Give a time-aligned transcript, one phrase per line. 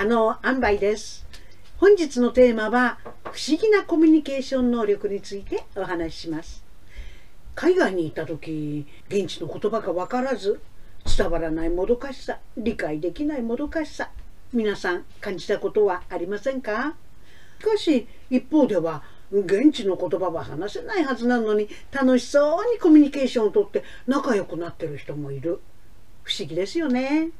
[0.00, 1.26] 可能塩梅です。
[1.76, 6.64] 本日のテーマは不思議なコミュニケーション能力についてお話しします。
[7.54, 10.62] 海外に行った時現地の言葉が分からず
[11.04, 14.08] 伝わらないもどかしさ理解できないもどかしさ
[14.54, 16.94] 皆さん感じたことはありませんか？
[17.58, 25.60] しかし一方では現地の言葉は話せないはずなのに楽しそうにコミュニケーションをとって仲良くなってる人もいる。
[26.22, 27.32] 不思議ですよね。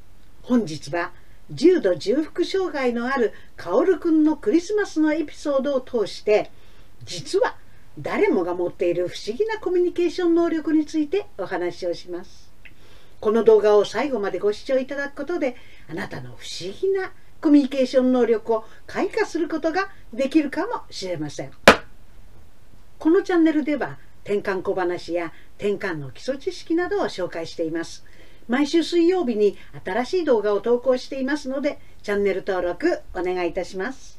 [0.42, 1.12] 本日は
[1.50, 6.50] 重度重複障害のあるカオルくんのクリスマスのエピソードを通して
[7.04, 7.56] 実は
[7.98, 12.50] 誰もが持っている不思議なコミュニケーション能力についてお話をします。
[13.20, 15.56] この動画を最後までご視聴いただくことで
[15.90, 21.50] あなたの不思議なコミュニケーション能力を開花することができるかもしれません。
[22.98, 28.04] このチャンネルでは転換小話や転換の基礎知識などを紹介しています。
[28.50, 34.18] 毎週水曜日に新しい動画を投稿していますのでチャンネル登録お願いいたします。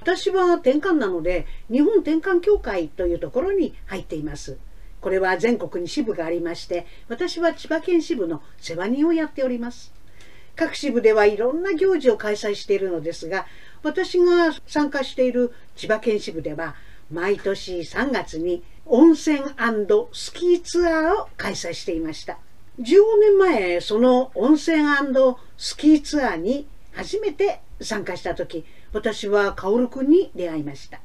[0.00, 4.56] 私は転換なので日本転換協会というところに入っています。
[5.00, 9.92] これは全国に支部がありまして私は千葉県支部の世話人をやっております。
[10.54, 13.46] 各支部ではいろんな行事を開催しているのですが
[13.82, 16.76] 私が参加している千葉県支部では
[17.10, 19.40] 毎年3月に温泉
[20.12, 22.38] スキーツアーを開催していました。
[22.80, 22.84] 15
[23.20, 24.78] 年前その温泉
[25.56, 31.00] スキーツアーに初めて参加した時私は薫くんに出会いました。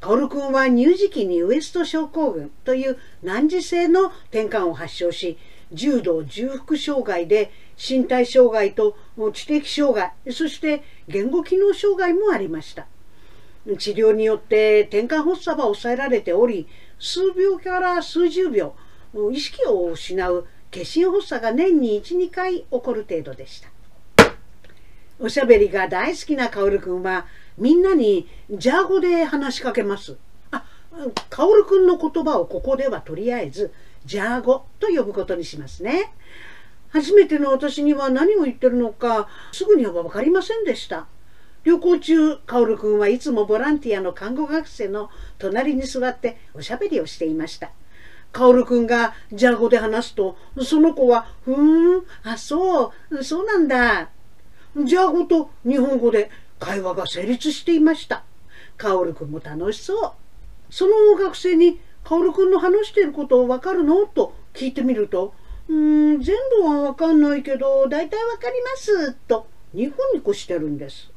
[0.00, 5.38] 薫くんは乳児期にウエスト症候群という難治性の転換を発症し
[5.72, 8.96] 重度重複障害で身体障害と
[9.32, 12.86] 知的障害そして言語機能障害もありました。
[13.78, 18.74] 治療によって転換発作は抑えられており数秒から数十秒
[19.32, 23.68] 意識を失う決心発作が年に12回起こる程度でした。
[25.18, 30.18] おしゃべりが大好きなカオルくんはみんなにジャー語で話しかけます。
[30.50, 30.64] あ
[31.30, 33.72] カオルくんの言葉をここではとりあえず
[34.04, 36.12] ジャー語と呼ぶことにしますね。
[36.90, 41.06] 初めての私には何を言ってるのかすぐには分かりませんでした。
[41.66, 47.72] 旅行中薫くんはいつもボランティアの看護学生の隣に座っておしゃべりをしていました。
[48.32, 54.10] 薫くんがジャー語で話すとその子は「ふーんあそうそうなんだ」
[54.84, 58.22] ジャー語と日本語で会話が成立していました。
[58.78, 60.12] 薫くんも楽しそう。
[60.70, 64.06] その学生に薫くんの話していることを分かるの？
[64.06, 65.34] と聞いてみると
[65.68, 71.10] 「うん全部は分かんないけど大体分かります」とニコニコしてるんです。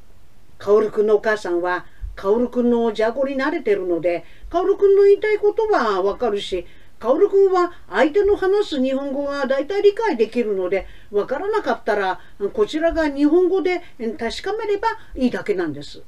[0.60, 6.68] 薫くんのお母さんは薫くんのジャゴに慣れてるので薫くんの言いたいことは分かるし
[7.00, 12.20] 薫くんは相手の話す日本語が大体理解できるので分からなかったら
[12.54, 16.04] こちらが日本語で確かめればいいだけなんです。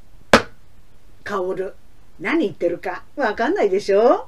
[1.24, 1.74] 薫
[2.20, 4.28] 何言ってるか分かんないでしょ？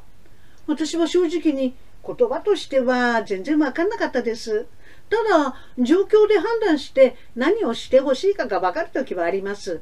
[0.66, 1.75] 私は正直に
[2.06, 4.66] 言葉としては全然分かんなかったです。
[5.09, 9.81] ただ状況で判断して何をしてほしいかが分かる時はあります。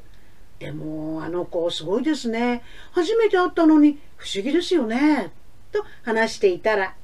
[0.62, 2.62] でもあの子すごいですね。
[2.92, 5.32] 初めて会ったのに不思議ですよね。
[5.72, 6.94] と話していたら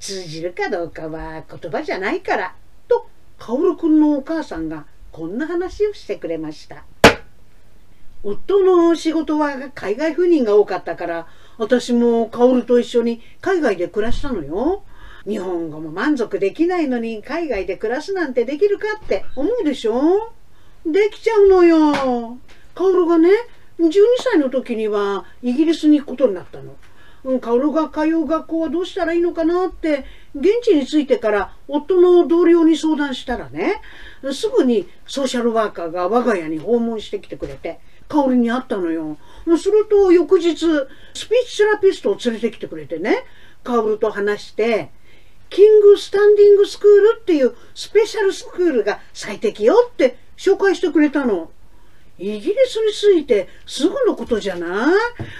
[0.00, 2.56] 通じるかどうかは言葉じゃないから
[2.88, 3.08] と
[3.38, 6.82] 薫くんのお母さんがこんな話をしてくれました。
[8.24, 14.82] 夫の仕事は海外赴任が多かったから私も薫と一緒に海外で暮らしたのよ。
[15.28, 20.32] 日本語も満足できないのに海外で暮らすなんてできるかって思うでしょ？
[20.86, 22.38] できちゃうのよ。
[22.78, 23.30] 薫がね、
[23.80, 26.76] 12歳の時にはイギリスに行くことになったの。
[27.24, 30.04] うん、薫が通う学校はどうしたらいいのかなって
[30.36, 33.82] 現地に着いてから夫の同僚に相談したらね
[34.32, 39.18] すぐにソーシャルワーカーが我が家に訪問してきてくれて薫に会ったのよ。
[39.58, 43.24] すると翌日スピーチセラピストを連れてきてくれてね
[43.64, 44.90] 薫と話して
[45.50, 51.50] キングスタンディングスクールっていうスペシャルスクールが最適よって紹介してくれたの。
[52.18, 54.92] イギリスに着いてすぐのことじゃな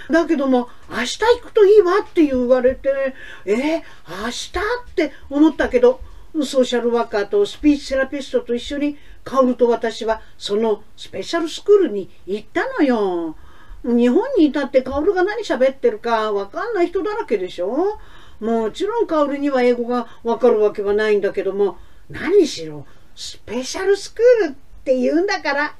[0.09, 0.13] い？
[0.13, 3.13] だけども明日行くといいわって言われて
[3.45, 3.83] えー、
[4.23, 5.99] 明日って思ったけど
[6.45, 13.35] ソーシャルワーカーとスピーチセラピストと一緒にカオルと私はそのスペシャルスクールに行ったのよ。
[13.83, 17.99] 日本にいたってカオルが何喋ってるかわかんない人だらけでしょ？
[18.39, 21.77] もちろんカオルには英語がわかるわけはないんだけども
[22.09, 22.85] 何しろ
[23.15, 25.75] スペシャルスクールってって言うんだから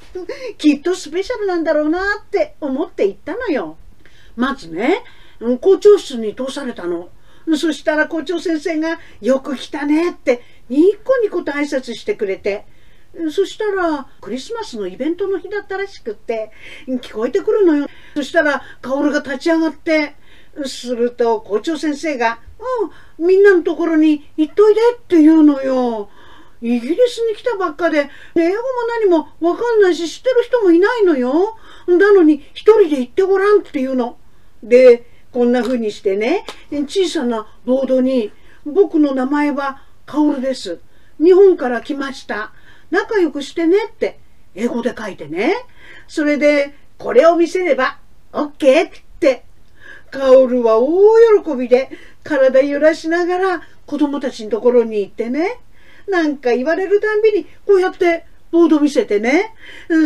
[0.59, 3.77] きっとスペシャルなんだろうなって思って行ったのよ。
[4.35, 5.03] まずね
[5.61, 7.09] 校長室に通されたの。
[7.57, 12.67] そしたら校長先生が「よく来たね」ってニコニコと挨拶してくれて
[13.31, 16.51] そしたらクリスマスのイベントの日だったらしくって
[16.87, 20.13] 聞こえてくるのよそしたら薫が立ち上がって
[20.65, 22.39] すると校長先生が
[23.19, 26.11] 「うんみんなのところに行っといで」って言うのよ。
[26.61, 28.61] イギリスに来たばっかで、英語も
[29.01, 31.57] 何もわかんないし知ってる人もいないのよ。
[31.87, 34.17] なのに一人で行ってごらんって言うの。
[34.61, 38.31] で、こんな風にしてね、小さなボードに、
[38.65, 40.79] 僕の名前はカオルです。
[41.21, 42.51] 日本から来ました。
[42.91, 44.19] 仲良くしてねって、
[44.55, 45.53] 英語で書いてね。
[46.07, 47.99] それで、これを見せれば、
[48.33, 49.45] OK って、
[50.11, 50.89] カオルは大
[51.43, 51.89] 喜びで、
[52.23, 55.59] 体揺らしながら子供たちのところに行ってね。
[56.09, 59.53] なんか言われるたんびに、こうやってボード見せてね。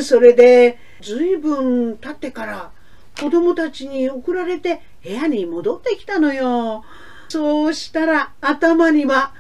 [0.04, 2.72] それで、ずいぶん経ってから、
[3.20, 6.84] 子供たちに送られて部屋に戻ってきたのよ。
[7.30, 9.34] そうしたら頭には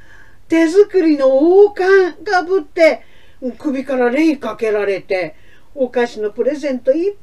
[0.47, 3.03] 手作りの王冠かぶって
[3.57, 5.35] 首からレイかけられて
[5.75, 7.15] お菓子のプレゼントいっ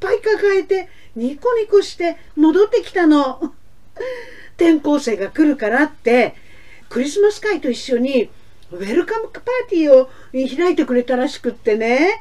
[0.00, 3.52] ぱい抱えてニコニコして戻ってきたの。
[4.56, 6.34] 転校生が来るからって
[6.88, 8.30] クリスマス会と一緒に
[8.70, 12.20] ウェルカムパーティーを開いてくれたらしくってね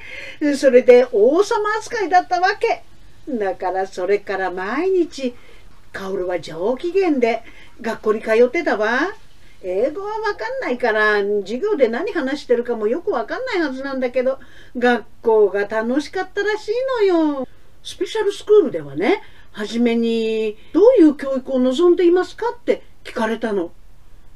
[0.55, 2.83] それで王様扱いだったわけ。
[3.29, 5.35] だからそれから毎日
[5.91, 7.43] 薫は上機嫌で
[7.81, 9.13] 学校に通ってたわ。
[9.63, 14.39] 英語はわかんないから授業で何話してるかもよくわかんないはずなんだけど
[14.77, 16.71] 学校が楽しかったらしい
[17.09, 17.47] のよ。
[17.83, 19.21] スペシャルスクールではね
[19.51, 23.71] 初めにどういう教育を望んでいますかって聞かれたの。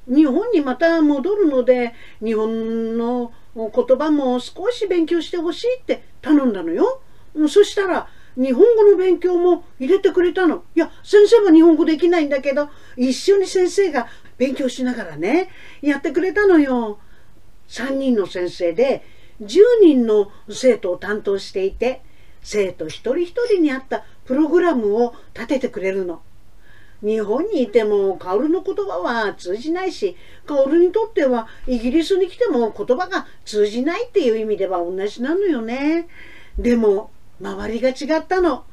[0.07, 1.94] 日本にまた戻るので
[2.24, 7.01] 日本の言葉も少し勉強してほしいって頼んだのよ。
[7.48, 10.63] そしたら日本語の勉強も入れてくれたの。
[10.75, 14.07] いや、先生は日本語できないんだけど、一緒に先生が
[14.38, 15.50] 勉強しながらね、
[15.81, 17.00] やってくれたのよ。
[17.68, 19.03] 3人の先生で
[19.42, 22.01] 10人の生徒を担当していて、
[22.42, 26.21] 生徒一人一人に合ったプログラムを立ててくれるの。
[27.01, 30.15] 日本にいても薫の言葉は通じないし、
[30.45, 36.07] 薫にとってはイギリスに来ても言葉が通じないっていう意味では同じなのよね。
[36.57, 37.12] でも
[37.42, 38.65] 周りが違ったの。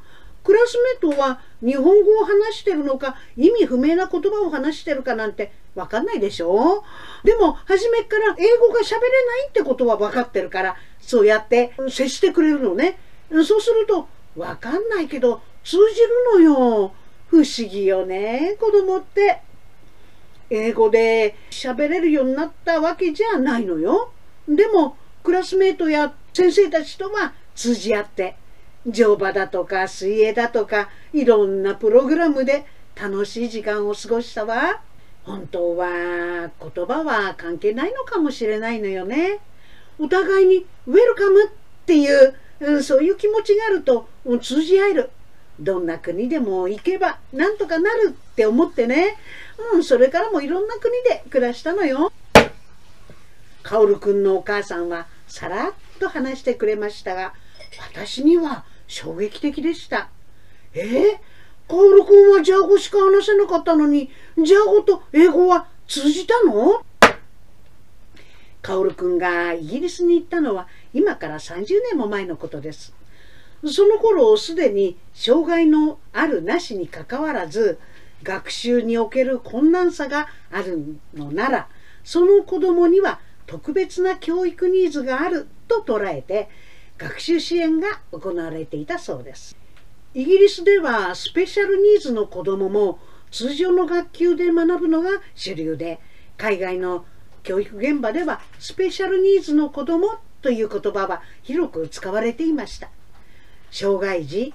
[0.45, 1.91] クラスメートは日本語
[2.21, 6.85] を話してるのか意味不明な言葉を話してるかなんて分かんないでしょ
[7.23, 12.99] でも初めから英語が喋れないってことは分かってるからそうやって接してくれるのね
[13.31, 16.93] そうすると分かんないけど通じるのよ
[17.29, 18.57] 不思議よね。
[18.59, 19.43] 子供って。
[20.51, 24.13] 英語で喋れるようになったわけじゃないのよ。
[24.49, 28.37] でもクラスメートや先生たちとは通じ合って。
[28.87, 32.65] 乗馬だとか水泳だとかいろんなプログラムで
[32.95, 34.81] 楽しい時間を過ごしたわ。
[35.25, 39.41] 本当は言葉は関係ないのかもしれないのよね。
[39.99, 41.49] お互いにウェルカムっ
[41.85, 44.09] ていう、そういう気持ちがあると、
[44.41, 45.11] 通じ合える。
[45.61, 49.17] どんな国でも行けばなんとかなるって思ってね、
[49.75, 52.13] うん、それからもいろんな国で暮らしたのよ
[53.63, 57.35] 薫くんのお母さんはさらっと話してくれましたが
[57.93, 60.09] 私には衝撃的でした。
[60.73, 60.81] え？
[60.81, 61.19] ー、
[61.69, 64.11] カオル君はジャー語しか話せなかったのに、
[64.43, 66.83] ジャー語と英語は通じたの？
[68.63, 72.95] カオル君がイギリスに行ったのは今から30年も前のことです。
[73.67, 77.79] その頃すでに障害のあるなしにかかわらず
[78.23, 81.69] 学習における困難さがあるのなら
[82.05, 86.49] その子供には特別な教育ニーズがあると捉えて
[86.99, 89.57] 学習支援が行われていたそうです。
[90.15, 92.99] イギリスではスペシャルニーズの子どもも
[93.31, 96.01] 通常の学級で学ぶのが主流で
[96.37, 97.05] 海外の
[97.43, 102.91] 教育現場ではスペシャルニーズの子どもという言葉は広く使われていました。
[103.71, 104.55] 障害児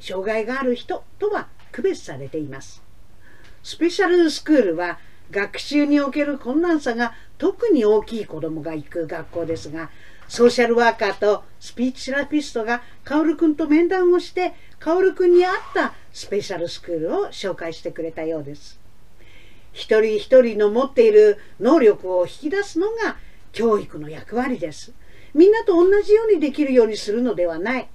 [0.00, 2.82] 障害がある人とは区別されています。
[3.62, 4.98] スペシャルスクールは
[5.30, 9.90] 学習における困難さが特に大きい子どもが行く学校ですが
[10.28, 18.78] ソーシャルワーカーとスピーチセラピストがカオル君と面談をしてカオル君に合ったスペシャルスクールを紹介してくれたようです。
[19.72, 23.16] 一人一人の持っている能力を引き出すのが
[23.52, 24.92] 教育の役割です。
[25.34, 27.88] みんなと同じようにできるようにするのではない。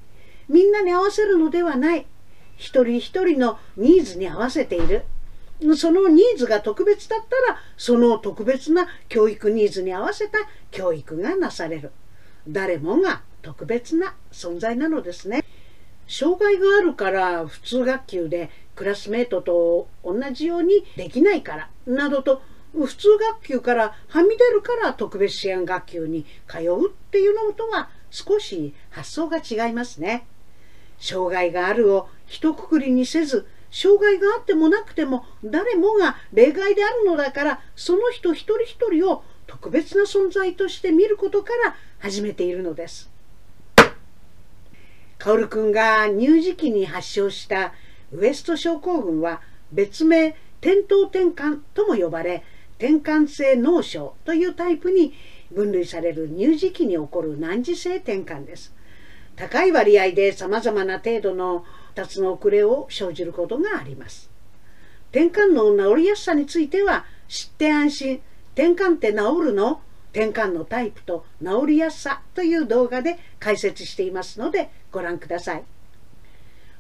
[0.49, 2.05] みんなに合わせるのではない。
[2.57, 5.05] 一人一人のニーズに合わせている。
[5.77, 10.39] そのニーズが特別だったらその特別な教育ニーズに合わせた
[10.71, 11.91] 教育がなされる。
[12.47, 15.43] 誰もが特別な存在なのですね。
[16.07, 22.41] 障害があるから普通学級でクラスメートと同じようにできないからなどと
[22.73, 30.25] 普通学級からはみ出るから特別支援学級に通うっていうのとは少し発想が違いますね。
[31.03, 43.11] 障害があるを一括りにせず障害があってもなくても誰もが例外であるのだからその人一人一人を特別な存在として見ることから始めているのです。
[45.17, 47.73] カオル君が乳児期に発症した
[48.13, 49.41] ウエスト症候群は
[49.73, 50.29] 別名
[50.61, 52.43] 転倒転換とも呼ばれ
[52.77, 55.13] 転換性脳症というタイプに
[55.51, 58.73] 分類される乳児期に起こる難治性転換です。
[59.35, 64.29] 高い割合で様々な程度の脱の遅れを生じることがあります。
[65.11, 68.21] 転換の治りやすさについては知って安心
[68.55, 75.63] 転換って治るの転換のタイプと治りやすさという動画で解説していますのでご覧ください。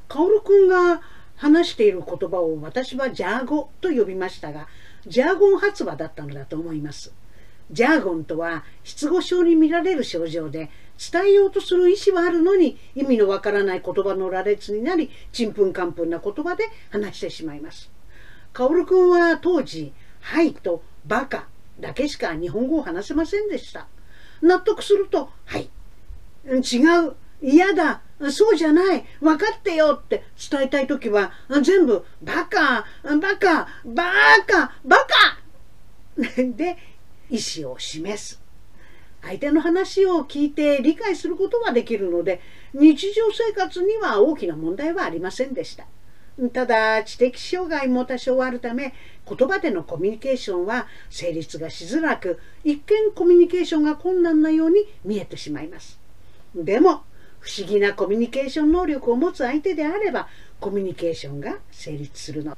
[0.07, 1.01] カオルくんが
[1.35, 4.67] 話している言葉を私はジャーゴと呼びましたが、
[5.07, 7.11] ジャーゴン発話だったのだと思います。
[7.71, 10.69] ジャーゴンとは失語症に見られる症状で
[11.11, 17.91] 伝えようとする意思はあるのに意味のわからない言葉の羅列になりちんぷんかんぷんな言葉で話してしまいます。
[18.53, 21.47] カオルくんは当時「はい」と「バカ」
[21.79, 23.87] だけしか日本語を話せませんでした。
[24.41, 25.69] 納得すると「はい」
[26.45, 26.51] 「違
[27.07, 28.01] う」「嫌だ」
[28.31, 30.23] 「そうじゃない」「分かってよ」って。
[30.51, 34.03] 伝えたい時は全部「バカ」「バカ」「バ
[34.45, 35.39] カ」「バカ」
[36.15, 36.77] で
[37.29, 38.41] 意思を示す。
[39.21, 42.41] 相手の話を聞いて理解することはできるので
[42.73, 45.85] 日常生活には大きな問題はありませんでした。
[46.51, 48.93] ただ知的障害も多少あるため
[49.27, 55.99] 言葉でのコミュニケーションは成立がしづらく一見コミュニケーションが困難なように見えてしまいます
[56.55, 57.03] でも
[57.39, 60.27] 不思議なコミュニケーション能力を持つ相手であれば
[60.59, 62.57] コミュニケーションが成立するの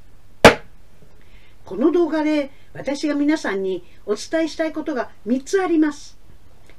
[1.66, 6.18] この動画で私が皆さんにお伝えしたいことが3つあります。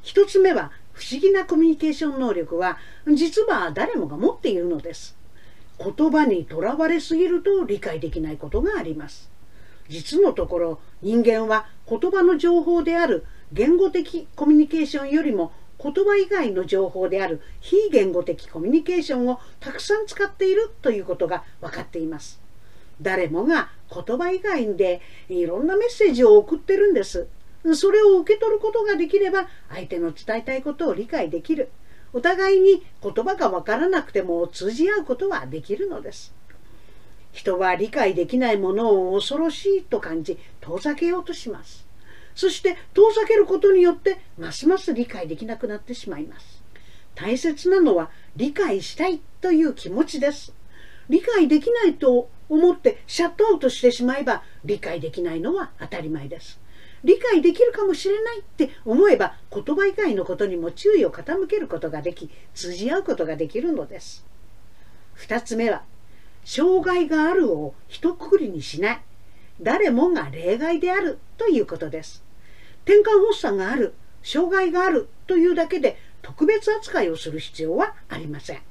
[0.04, 2.78] 1つ目は不思議なコミュニケーション能力は
[3.14, 5.18] 実は誰もが持っているのです。
[5.80, 9.30] 言葉にとらわれすぎると理解できないことがあります。
[9.90, 15.52] 実のところ人間は言葉の情報である言語的コミュニケーションよりも
[15.82, 22.47] 言葉以外の情報である非言語的コミュニケーションをたくさん使っているということが分かっています。
[23.02, 27.28] 誰もが言葉以外でいろんなメッセージを送ってるんです。
[27.76, 31.70] それを受け取ることができれば相手の伝えたいことを理解できる。
[32.14, 36.34] お互いに言葉が分からなくても通じ合うことはできるのです。
[37.34, 41.86] 人は理解できないものを恐ろしいと感じ遠ざけようとします。
[42.36, 46.64] そして遠ざけることによってますます理解できなくなってしまいます。
[47.16, 50.54] 大切なのは理解したいという気持ちです。
[51.10, 56.60] 理解できないと思ってシャットアウトしてしまえば理解できないのは当たり前です。
[57.04, 64.26] 理解できるかもしれないって思えば言葉以外のことにも注意を傾けることができ通じ合うことができるのです。
[65.18, 65.84] 2つ目は
[66.44, 69.02] 障害があるを一括りにしない。
[69.62, 72.24] 誰もが例外であるということです。
[72.86, 78.62] てんかん発作がある障害があるというだけで特別扱いをする必要はありません。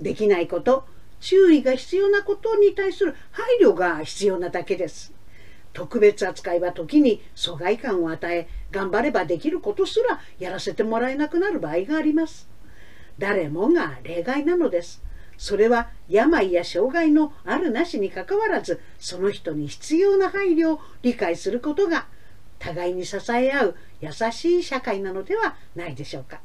[0.00, 0.86] できないこと
[1.26, 5.12] 注意が必要なことに対する配慮が必要なだけです。
[5.72, 12.48] 特別扱いは時に疎外感を与え頑張ればできることすらやらせてもらえなくなる場合があります。
[13.18, 15.02] 誰もが例外なのです。
[15.36, 22.06] それは病や障害のあるなしにかかわらずその人に必要な配慮を理解することが
[22.60, 26.40] 互いに支え合う優しい社会なのではないでしょうか。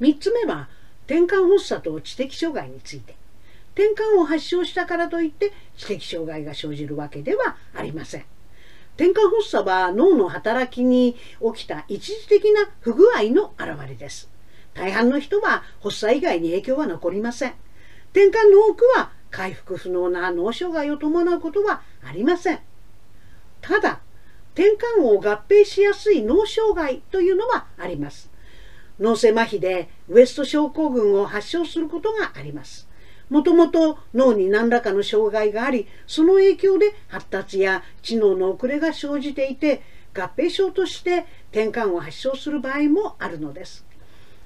[0.00, 0.68] 3つ目は
[1.04, 3.14] 転換発作と知的障害について。
[3.76, 8.24] 転換を発症したからといって知的障害が生じるわけではありません
[8.96, 11.16] 転換発作は脳の働きに
[11.54, 14.30] 起きた一時的な不具合の表れです
[14.74, 17.54] 大半の人は発作以外に影響は残りません
[18.12, 22.60] 転換の多くは回復不能な脳障害を伴うことはありません。
[23.60, 24.00] ただ、
[24.54, 28.30] 転換を合併しやすい脳障害というのはあります。
[28.98, 32.88] 脳性麻痺でウエスト症候群を発症することがあります。
[33.28, 39.82] もともと脳に何らかの障害があり、その影響で発達や知能の遅れが生じていて、
[40.14, 43.86] 合併症として転換を発症する場合もあるのです。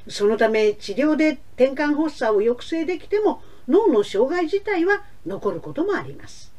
[0.08, 6.52] そのため治療で転換発作を抑制できても脳の障害自体は残ることもあります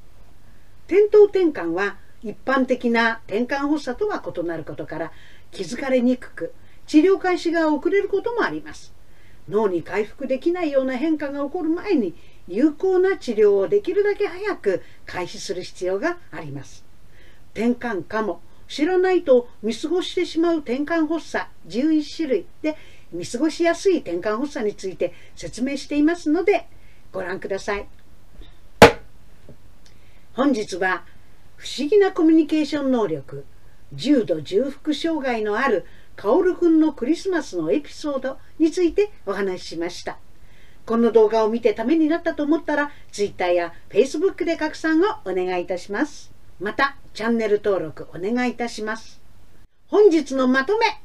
[0.87, 5.11] 転倒転換は一般的な転換発作とは異なることから
[5.51, 6.53] 気づかれにくく
[6.87, 8.93] 治療開始が遅れることもあります
[9.50, 12.15] 脳に回復できないような変化が起こる前に
[12.48, 16.83] 有効な治療をできるだけ早く開始する必要があります。
[17.53, 18.41] 転換かも。
[18.67, 21.45] 知らないと見過ごしてしまう転換発作。
[21.67, 22.45] 11種類。
[22.62, 22.77] で
[23.12, 26.67] 見過ごしやすい転換発作について説明していますので
[27.12, 27.86] ご覧ください。
[30.33, 31.03] 本日は
[31.57, 33.45] 不思議なコミュニケーション能力。
[33.93, 35.86] 重度重複障害のある
[36.21, 40.19] カオルくんのクリスマスのエピソードについてお話ししました。
[40.85, 46.31] この動画を見てためになったと思ったら Twitter や Facebook で拡散をお願いいたします。
[46.59, 49.19] またチャンネル登録お願いいたします。
[49.87, 51.01] 本日のまとめ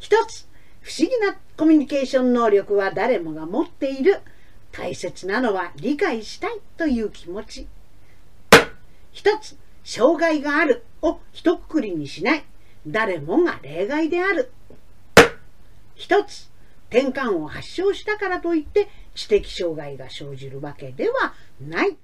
[0.00, 0.48] 一つ
[0.80, 4.18] 不思議なコミュニケーション能力は誰もが持っている
[4.72, 7.68] 大切なのは理解したいという気持ち
[9.12, 12.44] 一つ障害があるを一括りにしない
[12.86, 14.52] 誰もが例外である。
[15.94, 16.50] 一つ
[16.90, 21.96] 転換を発症したからといって知的障害が生じるわけではない。